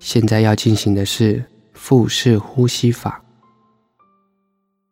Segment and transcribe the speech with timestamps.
[0.00, 1.44] 现在要进行的是
[1.74, 3.22] 腹式呼吸法，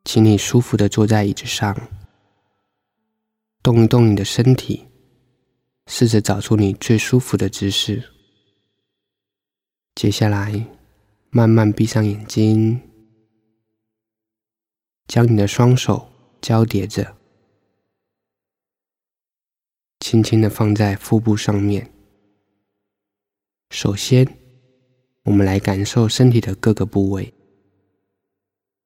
[0.05, 1.75] 请你舒服的坐在椅子上，
[3.63, 4.87] 动一动你的身体，
[5.87, 8.13] 试着找出你最舒服的姿势。
[9.95, 10.67] 接下来，
[11.31, 12.81] 慢慢闭上眼睛，
[15.07, 16.13] 将你的双手
[16.43, 17.17] 交叠着，
[20.01, 21.91] 轻轻的放在腹部上面。
[23.71, 24.38] 首先，
[25.29, 27.35] 我们来感受身体的各个部位，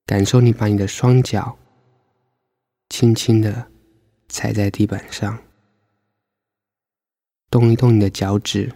[0.04, 1.56] 感受你把你的双脚
[2.88, 3.70] 轻轻的
[4.28, 5.40] 踩在地板上，
[7.48, 8.74] 动一动你的脚趾，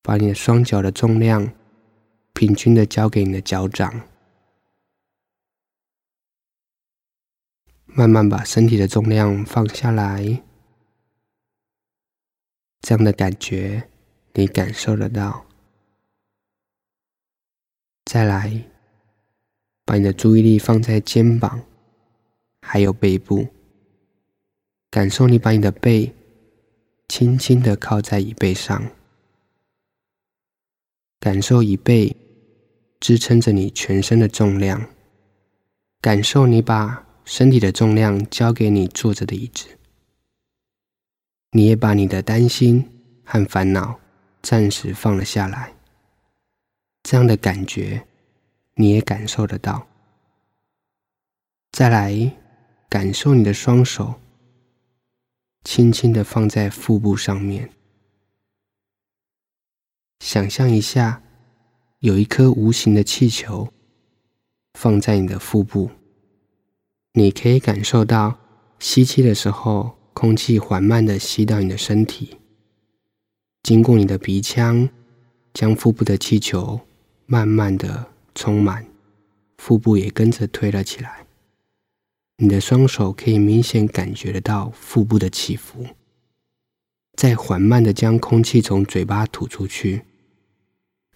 [0.00, 1.52] 把你的双脚的重量
[2.32, 4.08] 平均的交给你的脚掌，
[7.84, 10.44] 慢慢把身体的重量放下来，
[12.80, 13.90] 这样的感觉。
[14.34, 15.46] 你感受得到。
[18.04, 18.64] 再来，
[19.84, 21.62] 把你的注意力放在肩膀，
[22.62, 23.48] 还有背部，
[24.90, 26.14] 感受你把你的背
[27.08, 28.90] 轻轻的靠在椅背上，
[31.20, 32.16] 感受椅背
[33.00, 34.88] 支撑着你全身的重量，
[36.00, 39.66] 感受你把身体的重量交给你坐着的椅子，
[41.50, 42.88] 你也把你的担心
[43.24, 44.00] 和烦恼。
[44.48, 45.74] 暂时放了下来，
[47.02, 48.06] 这样的感觉
[48.76, 49.86] 你也感受得到。
[51.70, 52.34] 再来，
[52.88, 54.14] 感受你的双手
[55.64, 57.68] 轻轻的放在腹部上面，
[60.20, 61.22] 想象一下
[61.98, 63.70] 有一颗无形的气球
[64.72, 65.90] 放在你的腹部，
[67.12, 68.38] 你可以感受到
[68.78, 72.38] 吸气的时候，空气缓慢的吸到你的身体。
[73.62, 74.88] 经过你的鼻腔，
[75.52, 76.80] 将腹部的气球
[77.26, 78.86] 慢慢的充满，
[79.58, 81.26] 腹部也跟着推了起来。
[82.38, 85.86] 你的双手可以明显感觉得到腹部的起伏，
[87.14, 90.04] 再缓慢的将空气从嘴巴吐出去，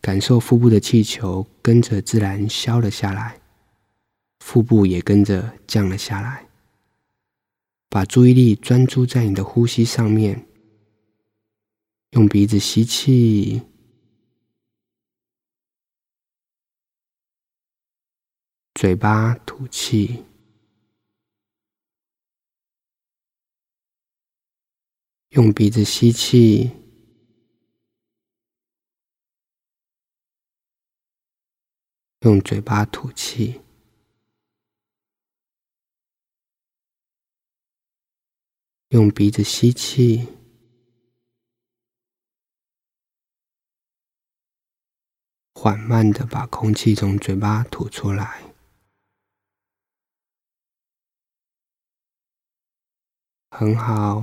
[0.00, 3.40] 感受腹部的气球跟着自然消了下来，
[4.40, 6.48] 腹部也跟着降了下来。
[7.88, 10.44] 把注意力专注在你的呼吸上面。
[12.12, 13.62] 用鼻子吸气，
[18.74, 20.22] 嘴巴吐气。
[25.30, 26.70] 用鼻子吸气，
[32.20, 33.62] 用嘴巴吐气。
[38.88, 40.41] 用鼻子吸气。
[45.62, 48.42] 缓慢的把空气从嘴巴吐出来，
[53.48, 54.20] 很好，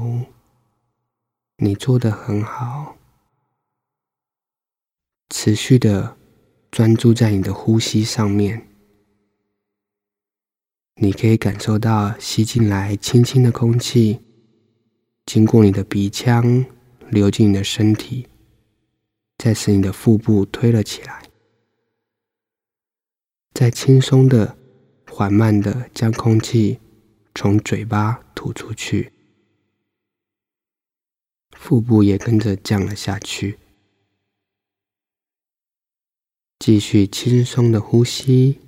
[1.56, 2.98] 你做的很好。
[5.30, 6.18] 持续的
[6.70, 8.68] 专注在你的呼吸上面，
[10.96, 14.20] 你可以感受到吸进来轻轻的空气，
[15.26, 16.66] 经过你的鼻腔
[17.10, 18.28] 流进你的身体，
[19.38, 21.28] 再使你的腹部推了起来。
[23.59, 24.58] 再轻松的、
[25.12, 26.80] 缓慢的将空气
[27.36, 29.12] 从嘴巴吐出去，
[31.58, 33.59] 腹部也跟着降了下去。
[36.58, 38.62] 继续轻松的呼吸，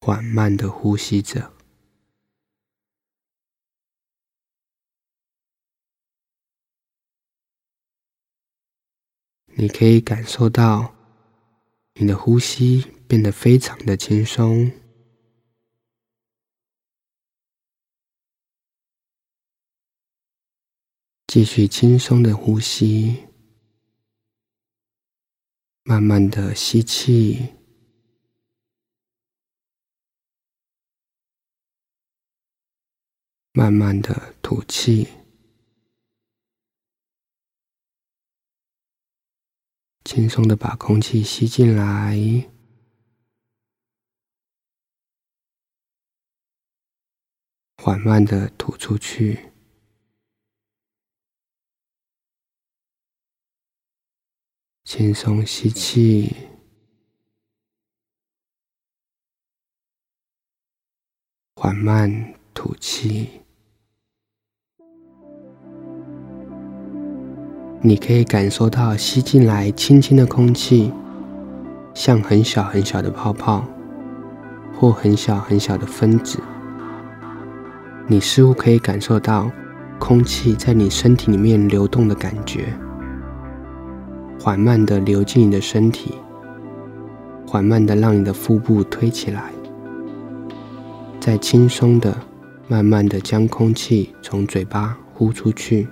[0.00, 1.52] 缓慢的呼吸着。
[9.48, 11.01] 你可以感受到。
[11.94, 14.72] 你的呼吸变得非常的轻松，
[21.26, 23.28] 继续轻松的呼吸，
[25.84, 27.54] 慢慢的吸气，
[33.52, 35.21] 慢慢的吐气。
[40.14, 42.14] 轻松的把空气吸进来，
[47.78, 49.50] 缓慢的吐出去。
[54.84, 56.36] 轻松吸气，
[61.54, 63.41] 缓慢吐气。
[67.84, 70.92] 你可以感受到吸进来轻轻的空气，
[71.94, 73.64] 像很小很小的泡泡，
[74.78, 76.38] 或很小很小的分子。
[78.06, 79.50] 你似乎可以感受到
[79.98, 82.72] 空气在你身体里面流动的感觉，
[84.38, 86.14] 缓慢的流进你的身体，
[87.44, 89.50] 缓慢的让你的腹部推起来，
[91.18, 92.16] 再轻松的、
[92.68, 95.88] 慢慢的将空气从嘴巴呼出去。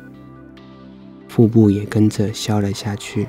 [1.30, 3.28] 腹部也跟着消了下去。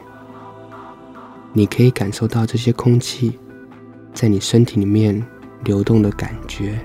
[1.54, 3.38] 你可以感受到这些空气
[4.12, 5.24] 在你身体里面
[5.66, 6.80] 流动的感觉。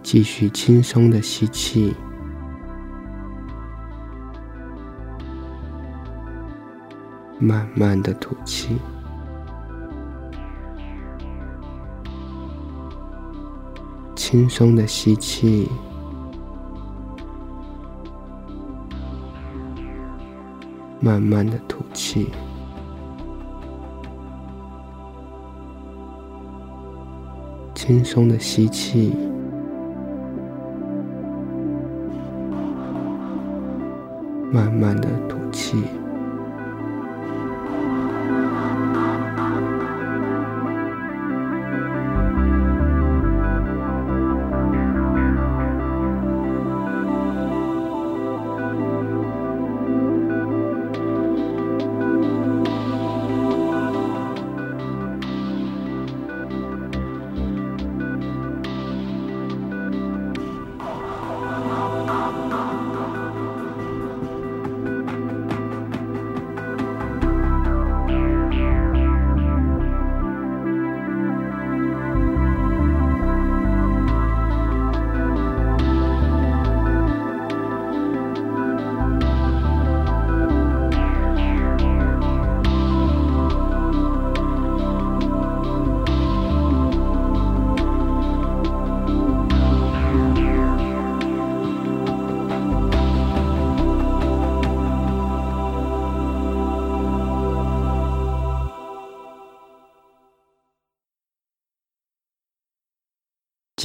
[0.00, 1.92] 继续轻松的吸气，
[7.40, 8.76] 慢慢的吐气，
[14.14, 15.68] 轻松的吸气。
[21.00, 22.28] 慢慢的吐气，
[27.74, 29.14] 轻松的吸气，
[34.52, 35.84] 慢慢的吐气。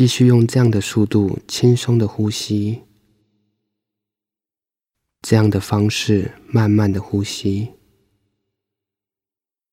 [0.03, 2.83] 继续用这样的速度轻松的呼吸，
[5.21, 7.71] 这样的方式慢慢的呼吸。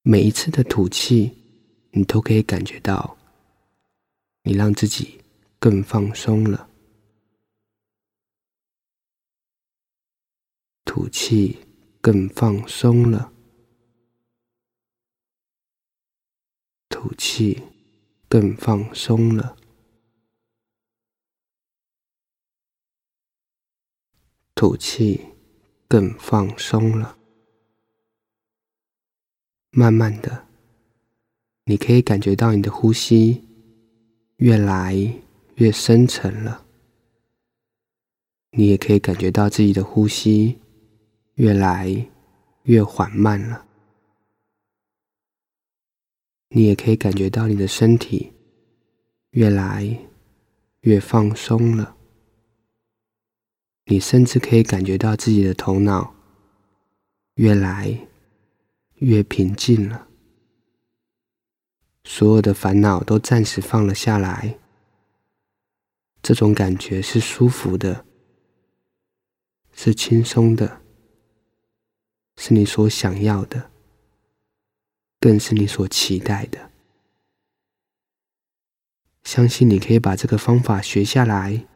[0.03, 1.37] 每一次的吐气，
[1.91, 3.19] 你都可以感觉到，
[4.45, 5.21] 你让自己
[5.59, 6.71] 更放松了。
[10.85, 11.59] 吐气
[12.01, 13.33] 更放松了，
[16.89, 17.61] 吐气
[18.29, 19.57] 更放松了。
[24.61, 25.19] 吐气，
[25.89, 27.17] 更放松了。
[29.71, 30.49] 慢慢的，
[31.65, 33.49] 你可以感觉到你的呼吸
[34.37, 34.95] 越来
[35.55, 36.67] 越深沉了。
[38.51, 40.59] 你也可以感觉到自己的呼吸
[41.37, 42.07] 越来
[42.65, 43.67] 越缓慢了。
[46.51, 48.31] 你也可以感觉到你的身体
[49.31, 49.99] 越来
[50.81, 51.97] 越放松了。
[53.91, 56.15] 你甚至可以感觉到自己的头脑
[57.35, 58.07] 越来
[58.99, 60.07] 越平静了，
[62.05, 64.61] 所有的烦恼都暂时放了下来。
[66.23, 68.05] 这种感觉是舒服的，
[69.73, 70.83] 是轻松的，
[72.37, 73.73] 是你所想要的，
[75.19, 76.71] 更是你所期待的。
[79.25, 81.67] 相信你可以把这个方法学下来。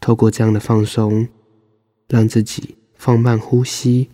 [0.00, 1.28] 透过这样的放松，
[2.08, 4.10] 让自己放慢呼吸，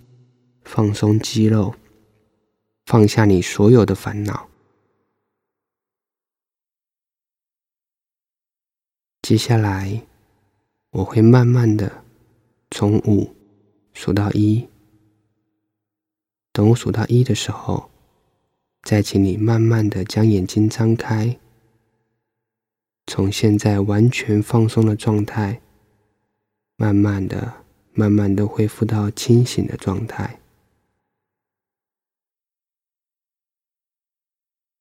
[0.65, 1.75] 放松肌肉，
[2.87, 4.49] 放下你所有的烦恼。
[9.23, 10.03] 接下来，
[10.91, 12.05] 我会慢慢的
[12.71, 13.35] 从五
[13.93, 14.69] 数到一。
[16.53, 17.91] 等我数到一的时候，
[18.83, 21.39] 再请你慢慢的将眼睛张开，
[23.07, 25.61] 从现在完全放松的状态。
[26.77, 30.41] 慢慢的、慢慢的恢复到清醒的状态。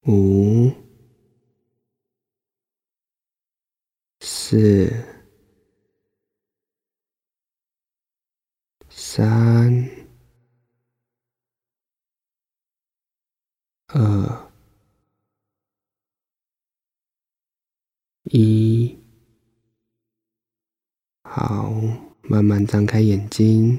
[0.06, 0.70] 五、
[4.20, 4.90] 四、
[8.90, 9.88] 三、
[13.88, 14.50] 二、
[18.24, 19.03] 一。
[21.36, 21.74] 好，
[22.28, 23.76] 慢慢张开眼睛。